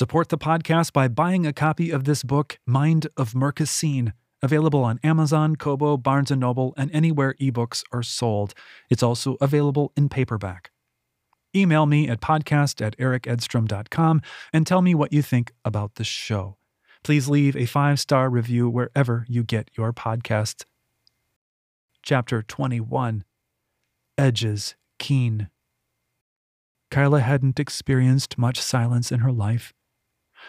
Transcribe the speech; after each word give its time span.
Support 0.00 0.30
the 0.30 0.38
podcast 0.38 0.94
by 0.94 1.08
buying 1.08 1.44
a 1.46 1.52
copy 1.52 1.90
of 1.90 2.04
this 2.04 2.22
book, 2.22 2.58
Mind 2.64 3.08
of 3.18 3.34
Mercusine, 3.34 4.14
available 4.40 4.82
on 4.82 4.98
Amazon, 5.04 5.56
Kobo, 5.56 5.98
Barnes 5.98 6.30
& 6.30 6.30
Noble, 6.30 6.72
and 6.78 6.90
anywhere 6.94 7.34
ebooks 7.38 7.82
are 7.92 8.02
sold. 8.02 8.54
It's 8.88 9.02
also 9.02 9.36
available 9.42 9.92
in 9.98 10.08
paperback. 10.08 10.70
Email 11.54 11.84
me 11.84 12.08
at 12.08 12.22
podcast 12.22 12.80
at 12.80 12.96
ericedstrom.com 12.96 14.22
and 14.54 14.66
tell 14.66 14.80
me 14.80 14.94
what 14.94 15.12
you 15.12 15.20
think 15.20 15.52
about 15.66 15.96
the 15.96 16.04
show. 16.04 16.56
Please 17.04 17.28
leave 17.28 17.54
a 17.54 17.66
five 17.66 18.00
star 18.00 18.30
review 18.30 18.70
wherever 18.70 19.26
you 19.28 19.44
get 19.44 19.68
your 19.76 19.92
podcast. 19.92 20.64
Chapter 22.02 22.40
21 22.40 23.22
Edges 24.16 24.76
Keen. 24.98 25.50
Kyla 26.90 27.20
hadn't 27.20 27.60
experienced 27.60 28.38
much 28.38 28.62
silence 28.62 29.12
in 29.12 29.20
her 29.20 29.30
life. 29.30 29.74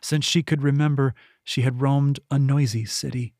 Since 0.00 0.24
she 0.24 0.42
could 0.42 0.62
remember, 0.62 1.14
she 1.44 1.62
had 1.62 1.80
roamed 1.80 2.20
a 2.30 2.38
noisy 2.38 2.84
city. 2.84 3.34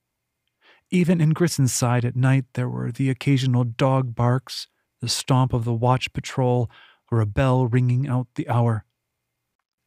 Even 0.91 1.21
in 1.21 1.34
Grissonside 1.34 2.05
at 2.05 2.16
night, 2.16 2.47
there 2.55 2.69
were 2.69 2.91
the 2.91 3.11
occasional 3.11 3.65
dog 3.65 4.15
barks, 4.15 4.69
the 5.01 5.09
stomp 5.09 5.52
of 5.52 5.65
the 5.65 5.74
watch 5.74 6.12
patrol, 6.12 6.71
or 7.11 7.21
a 7.21 7.27
bell 7.27 7.66
ringing 7.66 8.09
out 8.09 8.27
the 8.34 8.48
hour. 8.48 8.84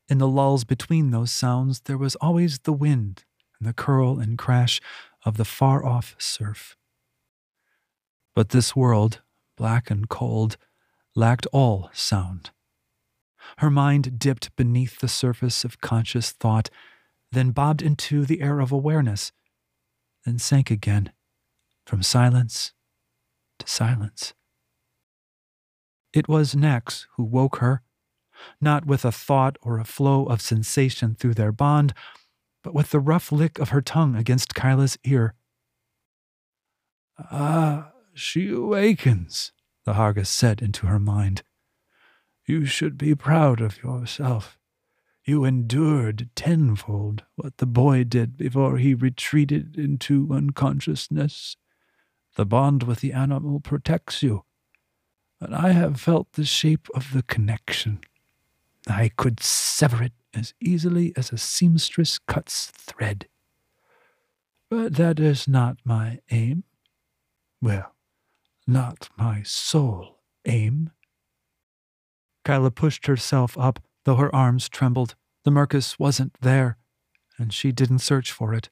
In 0.07 0.17
the 0.17 0.27
lulls 0.27 0.63
between 0.63 1.11
those 1.11 1.31
sounds, 1.31 1.81
there 1.81 1.97
was 1.97 2.15
always 2.17 2.59
the 2.59 2.73
wind 2.73 3.23
and 3.59 3.67
the 3.67 3.73
curl 3.73 4.20
and 4.20 4.37
crash 4.37 4.81
of 5.25 5.37
the 5.37 5.45
far 5.45 5.85
off 5.85 6.15
surf. 6.17 6.75
But 8.35 8.49
this 8.49 8.75
world, 8.75 9.21
black 9.57 9.89
and 9.89 10.07
cold, 10.09 10.57
lacked 11.15 11.48
all 11.51 11.89
sound. 11.93 12.51
Her 13.57 13.69
mind 13.69 14.19
dipped 14.19 14.55
beneath 14.55 14.99
the 14.99 15.07
surface 15.07 15.63
of 15.63 15.81
conscious 15.81 16.31
thought, 16.31 16.69
then 17.31 17.51
bobbed 17.51 17.81
into 17.81 18.25
the 18.25 18.41
air 18.41 18.59
of 18.59 18.71
awareness, 18.71 19.31
then 20.25 20.37
sank 20.37 20.70
again, 20.70 21.11
from 21.85 22.03
silence 22.03 22.73
to 23.59 23.67
silence. 23.67 24.33
It 26.13 26.27
was 26.27 26.55
Nax 26.55 27.07
who 27.15 27.23
woke 27.23 27.57
her, 27.57 27.83
not 28.59 28.85
with 28.85 29.05
a 29.05 29.11
thought 29.11 29.57
or 29.61 29.79
a 29.79 29.85
flow 29.85 30.26
of 30.26 30.41
sensation 30.41 31.15
through 31.15 31.35
their 31.35 31.51
bond, 31.51 31.93
but 32.63 32.73
with 32.73 32.91
the 32.91 32.99
rough 32.99 33.31
lick 33.31 33.59
of 33.59 33.70
her 33.70 33.81
tongue 33.81 34.15
against 34.15 34.55
Kyla's 34.55 34.98
ear. 35.03 35.35
Ah, 37.17 37.91
she 38.13 38.49
awakens, 38.49 39.51
the 39.85 39.93
Harguth 39.93 40.27
said 40.27 40.61
into 40.61 40.87
her 40.87 40.99
mind. 40.99 41.43
You 42.52 42.66
should 42.66 42.98
be 42.98 43.16
proud 43.16 43.62
of 43.62 43.82
yourself. 43.82 44.60
You 45.24 45.46
endured 45.46 46.30
tenfold 46.35 47.24
what 47.38 47.60
the 47.60 47.66
boy 47.66 48.04
did 48.04 48.35
before 48.35 48.77
he 48.77 48.94
retreated 48.94 49.77
into 49.77 50.27
unconsciousness. 50.30 51.55
The 52.35 52.46
bond 52.46 52.84
with 52.84 52.99
the 52.99 53.13
animal 53.13 53.62
protects 53.62 54.22
you 54.22 54.44
And 55.40 55.55
I 55.55 55.70
have 55.70 56.02
felt 56.02 56.34
the 56.34 56.44
shape 56.44 56.90
of 56.94 57.13
the 57.13 57.24
connection. 57.24 58.02
I 58.85 59.12
could 59.16 59.40
sever 59.40 60.04
it 60.04 60.13
as 60.34 60.54
easily 60.60 61.13
as 61.16 61.32
a 61.32 61.38
seamstress 61.38 62.20
cuts 62.20 62.66
thread. 62.66 63.29
But 64.69 64.96
that 64.96 65.22
is 65.22 65.47
not 65.47 65.78
my 65.85 66.19
aim. 66.29 66.66
Well, 67.62 67.96
not 68.68 69.07
my 69.18 69.41
sole 69.41 70.19
aim. 70.46 70.90
Kyla 72.44 72.72
pushed 72.72 73.06
herself 73.06 73.57
up, 73.57 73.79
though 74.06 74.16
her 74.16 74.34
arms 74.34 74.69
trembled. 74.69 75.16
The 75.44 75.51
Mercus 75.51 76.00
wasn't 76.00 76.35
there, 76.41 76.78
and 77.38 77.53
she 77.53 77.72
didn't 77.72 78.00
search 78.00 78.31
for 78.31 78.53
it. 78.53 78.69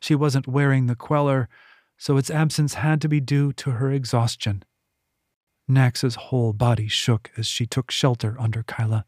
She 0.00 0.14
wasn't 0.14 0.48
wearing 0.48 0.86
the 0.86 0.96
queller, 0.96 1.48
so 1.96 2.16
its 2.16 2.30
absence 2.30 2.74
had 2.74 3.00
to 3.02 3.08
be 3.08 3.20
due 3.20 3.52
to 3.54 3.72
her 3.72 3.90
exhaustion. 3.90 4.64
Nax's 5.68 6.16
whole 6.16 6.52
body 6.52 6.88
shook 6.88 7.30
as 7.36 7.46
she 7.46 7.66
took 7.66 7.90
shelter 7.90 8.36
under 8.38 8.62
Kyla. 8.62 9.06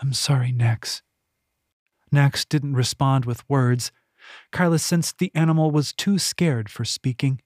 I'm 0.00 0.12
sorry, 0.12 0.52
Nax. 0.52 1.02
Nax 2.12 2.48
didn't 2.48 2.74
respond 2.74 3.24
with 3.24 3.48
words. 3.48 3.92
Kyla 4.50 4.78
sensed 4.78 5.18
the 5.18 5.32
animal 5.34 5.70
was 5.70 5.92
too 5.92 6.18
scared 6.18 6.70
for 6.70 6.84
speaking. 6.84 7.40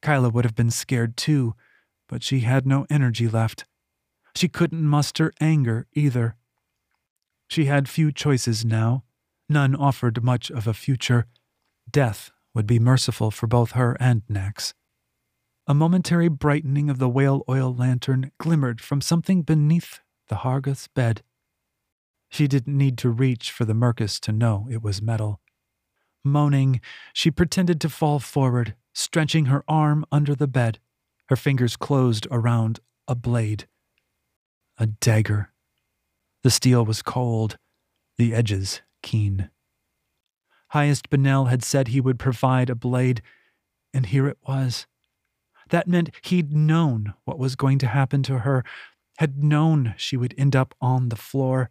Kyla 0.00 0.30
would 0.30 0.44
have 0.44 0.54
been 0.54 0.70
scared 0.70 1.16
too, 1.16 1.54
but 2.08 2.22
she 2.22 2.40
had 2.40 2.66
no 2.66 2.86
energy 2.88 3.28
left. 3.28 3.64
She 4.38 4.46
couldn't 4.46 4.84
muster 4.84 5.32
anger 5.40 5.88
either. 5.94 6.36
She 7.48 7.64
had 7.64 7.88
few 7.88 8.12
choices 8.12 8.64
now. 8.64 9.02
None 9.48 9.74
offered 9.74 10.22
much 10.22 10.48
of 10.48 10.68
a 10.68 10.74
future. 10.74 11.26
Death 11.90 12.30
would 12.54 12.64
be 12.64 12.78
merciful 12.78 13.32
for 13.32 13.48
both 13.48 13.72
her 13.72 13.96
and 13.98 14.22
Nax. 14.30 14.74
A 15.66 15.74
momentary 15.74 16.28
brightening 16.28 16.88
of 16.88 17.00
the 17.00 17.08
whale 17.08 17.42
oil 17.48 17.74
lantern 17.74 18.30
glimmered 18.38 18.80
from 18.80 19.00
something 19.00 19.42
beneath 19.42 19.98
the 20.28 20.36
Harguth's 20.36 20.86
bed. 20.86 21.24
She 22.28 22.46
didn't 22.46 22.78
need 22.78 22.96
to 22.98 23.10
reach 23.10 23.50
for 23.50 23.64
the 23.64 23.74
Mercus 23.74 24.20
to 24.20 24.30
know 24.30 24.68
it 24.70 24.84
was 24.84 25.02
metal. 25.02 25.40
Moaning, 26.22 26.80
she 27.12 27.32
pretended 27.32 27.80
to 27.80 27.88
fall 27.88 28.20
forward, 28.20 28.76
stretching 28.92 29.46
her 29.46 29.64
arm 29.66 30.04
under 30.12 30.36
the 30.36 30.46
bed. 30.46 30.78
Her 31.28 31.34
fingers 31.34 31.74
closed 31.74 32.28
around 32.30 32.78
a 33.08 33.16
blade. 33.16 33.66
A 34.80 34.86
dagger. 34.86 35.52
The 36.44 36.50
steel 36.50 36.84
was 36.84 37.02
cold, 37.02 37.58
the 38.16 38.32
edges 38.32 38.80
keen. 39.02 39.50
Highest 40.68 41.10
Benel 41.10 41.48
had 41.48 41.64
said 41.64 41.88
he 41.88 42.00
would 42.00 42.18
provide 42.18 42.70
a 42.70 42.76
blade, 42.76 43.20
and 43.92 44.06
here 44.06 44.28
it 44.28 44.38
was. 44.46 44.86
That 45.70 45.88
meant 45.88 46.10
he'd 46.22 46.52
known 46.52 47.14
what 47.24 47.40
was 47.40 47.56
going 47.56 47.78
to 47.78 47.88
happen 47.88 48.22
to 48.24 48.40
her, 48.40 48.64
had 49.18 49.42
known 49.42 49.94
she 49.96 50.16
would 50.16 50.34
end 50.38 50.54
up 50.54 50.74
on 50.80 51.08
the 51.08 51.16
floor. 51.16 51.70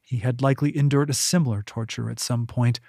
He 0.00 0.18
had 0.18 0.40
likely 0.40 0.74
endured 0.76 1.10
a 1.10 1.14
similar 1.14 1.62
torture 1.62 2.08
at 2.08 2.18
some 2.18 2.46
point. 2.46 2.80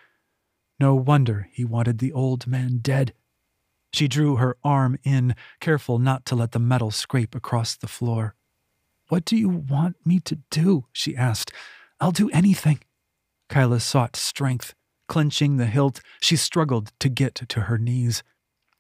No 0.80 0.96
wonder 0.96 1.50
he 1.52 1.66
wanted 1.66 1.98
the 1.98 2.14
old 2.14 2.48
man 2.48 2.78
dead. 2.78 3.14
She 3.92 4.08
drew 4.08 4.38
her 4.38 4.58
arm 4.64 4.98
in, 5.04 5.36
careful 5.60 6.00
not 6.00 6.26
to 6.28 6.36
let 6.36 6.54
the 6.54 6.60
metal 6.60 6.92
scrape 6.92 7.36
across 7.36 7.76
the 7.76 7.88
floor. 7.88 8.36
What 9.14 9.26
do 9.26 9.38
you 9.38 9.48
want 9.48 9.98
me 10.08 10.20
to 10.22 10.40
do? 10.50 10.86
she 10.92 11.16
asked. 11.16 11.54
I'll 12.00 12.12
do 12.12 12.32
anything. 12.32 12.80
Kyla 13.48 13.80
sought 13.80 14.16
strength. 14.16 14.74
Clenching 15.08 15.58
the 15.58 15.68
hilt, 15.68 16.02
she 16.20 16.36
struggled 16.36 16.92
to 17.00 17.10
get 17.10 17.36
to 17.36 17.62
her 17.62 17.78
knees. 17.78 18.24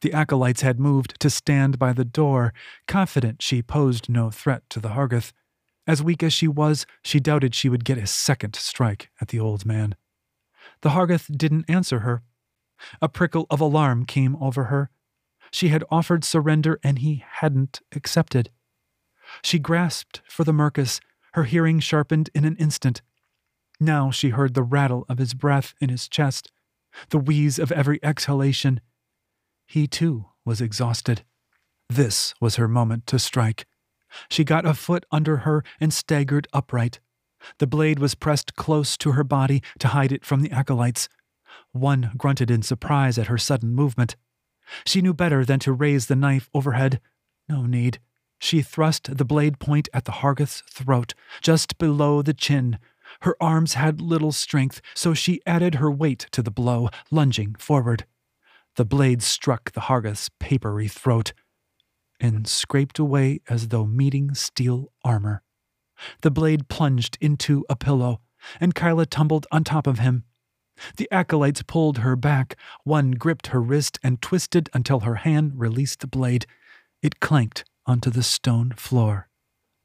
The 0.01 0.11
acolytes 0.11 0.61
had 0.61 0.79
moved 0.79 1.19
to 1.19 1.29
stand 1.29 1.77
by 1.77 1.93
the 1.93 2.03
door, 2.03 2.51
confident 2.87 3.43
she 3.43 3.61
posed 3.61 4.09
no 4.09 4.31
threat 4.31 4.63
to 4.71 4.79
the 4.79 4.93
Harguth. 4.97 5.33
As 5.85 6.01
weak 6.01 6.23
as 6.23 6.33
she 6.33 6.47
was, 6.47 6.87
she 7.03 7.19
doubted 7.19 7.53
she 7.53 7.69
would 7.69 7.85
get 7.85 7.99
a 7.99 8.07
second 8.07 8.55
strike 8.55 9.11
at 9.21 9.27
the 9.27 9.39
old 9.39 9.67
man. 9.67 9.93
The 10.81 10.89
Harguth 10.89 11.29
didn't 11.37 11.69
answer 11.69 11.99
her. 11.99 12.23
A 13.03 13.07
prickle 13.07 13.45
of 13.51 13.61
alarm 13.61 14.07
came 14.07 14.35
over 14.37 14.63
her. 14.63 14.89
She 15.51 15.67
had 15.67 15.83
offered 15.91 16.23
surrender 16.23 16.79
and 16.83 16.97
he 16.97 17.23
hadn't 17.33 17.81
accepted. 17.95 18.49
She 19.41 19.59
grasped 19.59 20.21
for 20.27 20.43
the 20.43 20.53
Mercus, 20.53 20.99
her 21.33 21.45
hearing 21.45 21.79
sharpened 21.79 22.29
in 22.35 22.45
an 22.45 22.55
instant. 22.57 23.01
Now 23.79 24.11
she 24.11 24.29
heard 24.29 24.53
the 24.53 24.63
rattle 24.63 25.05
of 25.09 25.17
his 25.17 25.33
breath 25.33 25.73
in 25.81 25.89
his 25.89 26.07
chest, 26.07 26.51
the 27.09 27.17
wheeze 27.17 27.57
of 27.57 27.71
every 27.71 27.99
exhalation. 28.03 28.81
He 29.65 29.87
too 29.87 30.25
was 30.45 30.61
exhausted. 30.61 31.23
This 31.89 32.33
was 32.39 32.55
her 32.57 32.67
moment 32.67 33.07
to 33.07 33.19
strike. 33.19 33.65
She 34.29 34.43
got 34.43 34.65
a 34.65 34.73
foot 34.73 35.05
under 35.11 35.37
her 35.37 35.63
and 35.79 35.93
staggered 35.93 36.47
upright. 36.53 36.99
The 37.57 37.67
blade 37.67 37.99
was 37.99 38.15
pressed 38.15 38.55
close 38.55 38.95
to 38.97 39.13
her 39.13 39.23
body 39.23 39.61
to 39.79 39.89
hide 39.89 40.11
it 40.11 40.23
from 40.23 40.41
the 40.41 40.51
acolytes. 40.51 41.09
One 41.71 42.11
grunted 42.17 42.49
in 42.49 42.61
surprise 42.61 43.17
at 43.17 43.27
her 43.27 43.37
sudden 43.37 43.73
movement. 43.73 44.15
She 44.85 45.01
knew 45.01 45.13
better 45.13 45.43
than 45.43 45.59
to 45.59 45.73
raise 45.73 46.07
the 46.07 46.15
knife 46.15 46.49
overhead. 46.53 47.01
No 47.49 47.65
need. 47.65 47.99
She 48.43 48.61
thrust 48.61 49.15
the 49.17 49.23
blade 49.23 49.57
point 49.57 49.87
at 49.93 50.03
the 50.03 50.19
Harguth's 50.19 50.63
throat, 50.69 51.13
just 51.41 51.77
below 51.77 52.21
the 52.21 52.33
chin. 52.33 52.77
Her 53.21 53.37
arms 53.41 53.75
had 53.75 54.01
little 54.01 54.33
strength, 54.33 54.81
so 54.93 55.13
she 55.13 55.39
added 55.45 55.75
her 55.75 55.89
weight 55.89 56.27
to 56.31 56.43
the 56.43 56.51
blow, 56.51 56.89
lunging 57.09 57.55
forward. 57.55 58.05
The 58.75 58.83
blade 58.83 59.23
struck 59.23 59.71
the 59.71 59.87
Harguth's 59.87 60.29
papery 60.39 60.89
throat 60.89 61.31
and 62.19 62.45
scraped 62.45 62.99
away 62.99 63.39
as 63.47 63.69
though 63.69 63.85
meeting 63.85 64.33
steel 64.33 64.91
armor. 65.05 65.41
The 66.21 66.31
blade 66.31 66.67
plunged 66.67 67.17
into 67.21 67.65
a 67.69 67.77
pillow, 67.77 68.19
and 68.59 68.75
Kyla 68.75 69.05
tumbled 69.05 69.47
on 69.53 69.63
top 69.63 69.87
of 69.87 69.99
him. 69.99 70.25
The 70.97 71.07
acolytes 71.11 71.63
pulled 71.63 71.99
her 71.99 72.17
back. 72.17 72.57
One 72.83 73.11
gripped 73.11 73.47
her 73.47 73.61
wrist 73.61 73.99
and 74.03 74.21
twisted 74.21 74.69
until 74.73 74.99
her 74.99 75.15
hand 75.15 75.53
released 75.55 76.01
the 76.01 76.07
blade. 76.07 76.45
It 77.01 77.21
clanked 77.21 77.63
onto 77.85 78.09
the 78.09 78.23
stone 78.23 78.71
floor. 78.71 79.29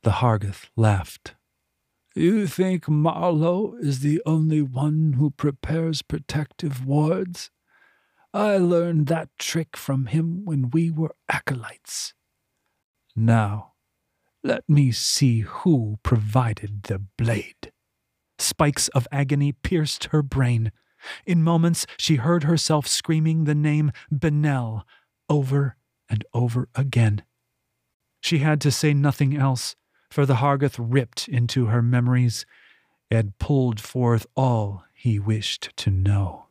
The 0.02 0.12
Harguth 0.12 0.70
laughed. 0.76 1.34
You 2.14 2.46
think 2.46 2.88
Marlowe 2.88 3.74
is 3.80 4.00
the 4.00 4.20
only 4.26 4.62
one 4.62 5.14
who 5.14 5.30
prepares 5.30 6.02
protective 6.02 6.84
wards? 6.84 7.50
I 8.34 8.56
learned 8.56 9.06
that 9.06 9.30
trick 9.38 9.76
from 9.76 10.06
him 10.06 10.44
when 10.44 10.70
we 10.70 10.90
were 10.90 11.14
acolytes. 11.28 12.14
Now, 13.14 13.72
let 14.44 14.68
me 14.68 14.92
see 14.92 15.40
who 15.40 15.98
provided 16.02 16.84
the 16.84 17.00
blade. 17.16 17.72
Spikes 18.38 18.88
of 18.88 19.08
agony 19.10 19.52
pierced 19.52 20.06
her 20.06 20.22
brain. 20.22 20.72
In 21.26 21.42
moments, 21.42 21.86
she 21.98 22.16
heard 22.16 22.44
herself 22.44 22.86
screaming 22.86 23.44
the 23.44 23.54
name 23.54 23.92
Benel 24.12 24.82
over 25.28 25.76
and 26.08 26.24
over 26.32 26.68
again. 26.74 27.22
She 28.28 28.40
had 28.40 28.60
to 28.60 28.70
say 28.70 28.92
nothing 28.92 29.34
else, 29.34 29.74
for 30.10 30.26
the 30.26 30.34
Harguth 30.34 30.76
ripped 30.78 31.28
into 31.28 31.68
her 31.68 31.80
memories 31.80 32.44
and 33.10 33.38
pulled 33.38 33.80
forth 33.80 34.26
all 34.36 34.84
he 34.92 35.18
wished 35.18 35.74
to 35.78 35.90
know. 35.90 36.47